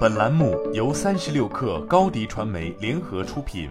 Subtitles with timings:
[0.00, 3.70] 本栏目由三十六氪高低传媒联合出品。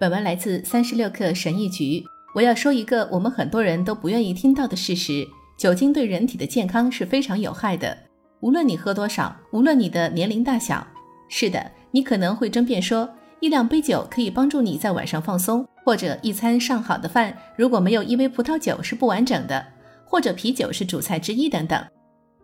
[0.00, 2.02] 本文来自三十六氪神译局。
[2.34, 5.24] 我要说一个我们很多人都不愿意听到的事实：
[5.56, 7.96] 酒精对人体的健康是非常有害的。
[8.40, 10.84] 无论你喝多少，无论你的年龄大小。
[11.28, 13.08] 是的，你可能会争辩说，
[13.40, 19.64] 一两杯酒可以帮助你在晚上放松，或者一餐上好的饭如果没有一杯葡萄酒是不完整的，
[20.04, 21.84] 或者啤酒是主菜之一等等。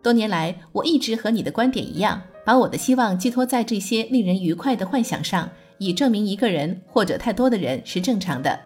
[0.01, 8.59] 多年来，我一直和你的观点一样，把我的希望寄托在这些令人愉快的幻想上，以证明一个人或者太多的人是正常的。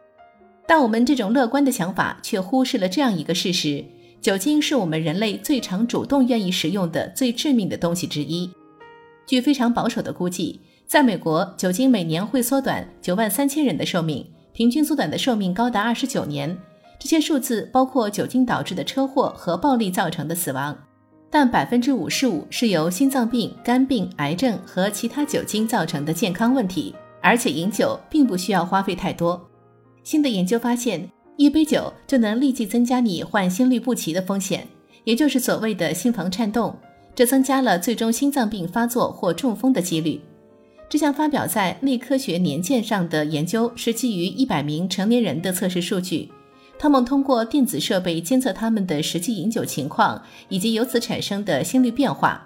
[0.65, 3.83] 但我们这种乐观的想法却忽视了这样一个事实：
[4.21, 8.49] 酒精是我们人类最常主动愿意食用的最致命的东西之一。
[9.27, 16.57] 据非常保守的估计，在美国，酒精每年会缩短九万三千人的寿命，平均缩短的寿命高达二十九年。
[16.97, 20.75] 这些数字包括酒精导致的车祸和暴力造成的死亡。
[21.37, 29.45] 但百分之五十五是由心脏病、肝病、癌症和其他酒精造成的健康问题，而且饮酒并不需要花费太多。
[30.01, 34.65] 新的研究发现，一杯酒就能立即增加你患心律不齐的风险，
[35.03, 36.73] 也就是所谓的心房颤动，
[37.13, 40.21] 这增加了最终心脏病发作或中风的几率。
[40.87, 46.31] 这项发表在《内科学年鉴》上的研究是基于一百名成年人的测试数据。
[46.77, 52.45] 他们通过电子设备监测他们的实际饮酒情况以及由此产生的心率变化。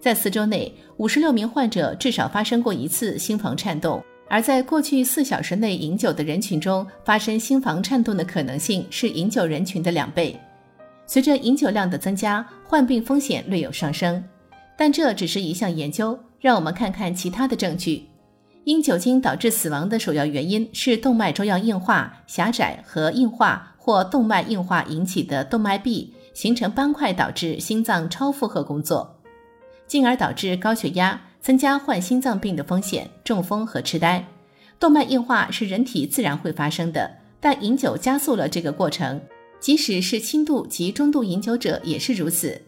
[0.00, 10.38] 在四周内，五十六名患者至少发生过一次心房颤动，而在过去四小时内饮酒的人群中，发生心房颤动的可能性是饮酒人群的两倍。
[11.06, 14.22] 随着饮酒量的增加，患病风险略有上升，
[14.76, 16.18] 但这只是一项研究。
[16.40, 18.06] 让我们看看其他的证据。
[18.64, 23.66] 因酒精导致死亡的首要原因是动脉粥样硬化、狭窄和硬化。
[23.82, 29.18] 或动脉硬化引起的动脉壁形成斑块，导致心脏超负荷工作，
[29.86, 34.22] 进而导致高血压，增加患心脏病的风险、中风和痴呆。
[34.78, 37.10] 动脉硬化是人体自然会发生的，
[37.40, 39.18] 但饮酒加速了这个过程。
[39.58, 42.60] 即使是轻度及中度饮酒者也是如此。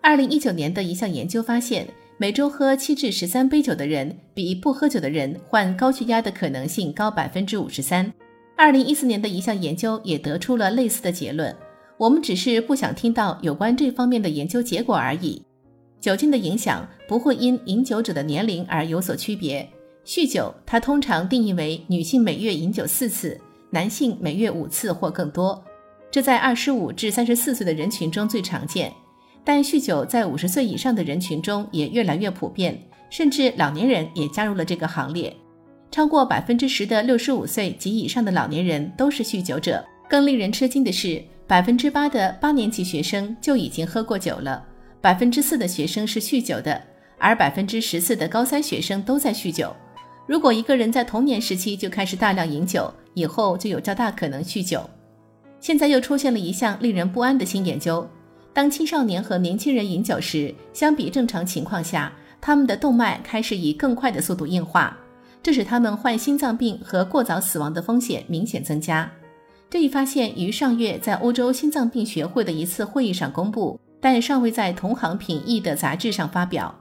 [0.00, 1.86] 二零一九年的一项研究发现，
[2.20, 8.12] 每周喝七至十三杯酒的人，比不喝酒的人患高血压的可能性高百分之五十三。
[8.58, 11.56] 二零一四年的一项研究也得出了类似的结论。
[11.96, 15.42] 我们只是不想听到有关这方面的研究结果而已。
[15.98, 19.66] 酒精的影响不会因饮酒者的年龄而有所区别。
[20.04, 25.64] 酗酒，它通常定义为女性每月饮酒四次，男性每月五次或更多。
[26.10, 28.92] 这在二十五至三十四岁的人群中最常见，
[29.44, 32.78] 但酗酒在五十岁以上的人群中也越来越普遍，
[33.08, 35.34] 甚至老年人也加入了这个行列。
[35.90, 39.84] 超过百分之十的六十五岁及以上的老年人都是酗酒者。
[40.08, 44.60] 更令人吃惊的是，百分之八的八年级学生就已经喝过酒了，
[45.00, 46.82] 百分之四的学生是酗酒的，
[47.16, 49.74] 而百分之十四的高三学生都在酗酒。
[50.26, 54.88] 如果一个人在童年时期就开始大量饮酒，以后就有较大可能酗酒。
[55.60, 58.08] 现在又出现了一项令人不安的新研究：
[58.52, 64.96] 当青少年和年轻人饮酒时，相比正常情况下，他们的动脉开始以更快的速度硬化。
[65.42, 69.10] 这使他们患心脏病和过早死亡的风险明显增加。
[69.70, 76.74] 这一发现于上月在欧洲心脏病学会的一次会议上公布，但尚未在同行评议的杂志上发表。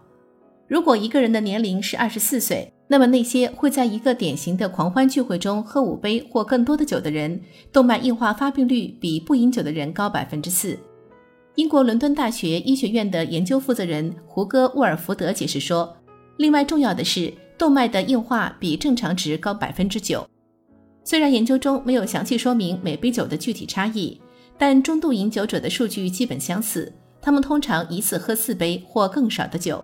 [0.68, 7.40] 如果一个人的年龄是二十四岁，那么那些会在一个典型的狂欢聚会中喝五杯或更多的酒的人，
[7.72, 10.78] 动脉硬化发病率比不饮酒的人高百分之四。
[11.60, 15.94] 英国伦敦大学医学院的研究负责人胡歌·沃尔福德解释说
[16.40, 20.26] ：“另外重要的是。”动脉的硬化比正常值高百分之九。
[21.04, 24.18] 虽然研究中没有详细说明每杯酒的具体差异，
[24.58, 26.90] 但中度饮酒者的数据基本相似。
[27.22, 29.84] 他们通常一次喝四杯或更少的酒。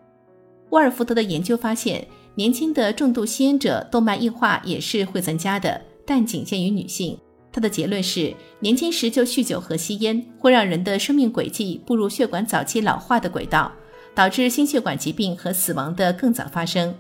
[0.70, 7.20] 沃尔福德的研究发现，年轻的重度吸烟者动脉硬化也是会增加的，但仅限于女性。
[7.56, 13.72] 他的结论是，年轻时就酗酒和吸烟会让人的生命轨迹步入血管早期老化的轨道，
[14.14, 16.94] 导致心血管疾病和死亡的更早发生。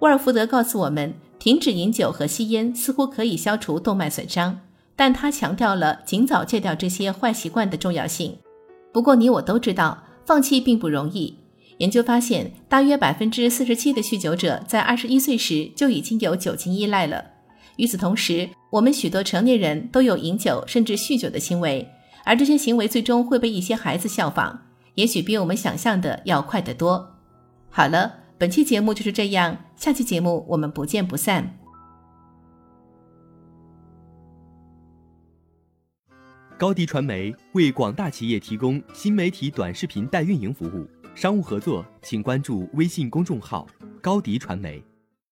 [0.00, 4.60] 沃尔福德告诉我们，停止饮酒和吸烟似乎可以消除动脉损伤，
[4.94, 8.36] 但他强调了尽早戒掉这些坏习惯的重要性。
[8.92, 11.38] 不过，你我都知道，放弃并不容易。
[11.78, 17.24] 研究发现，大约百分之四十七的酗酒者在二十一岁时就已经有酒精依赖了。
[17.76, 21.88] 与此同时，我们许多成年人都有饮酒甚至酗酒的行为，
[22.24, 24.58] 而这些行为最终会被一些孩子效仿，
[24.94, 27.16] 也许比我们想象的要快得多。
[27.70, 28.26] 好了。
[28.38, 31.58] 本期节目就是这样，下期节目我们不见不散。
[36.58, 40.86] 高迪传媒为广大企业提供新媒体短视频代运营服务。
[41.14, 43.66] 商务合作请关注微信公众号
[44.02, 44.84] “高迪传媒”。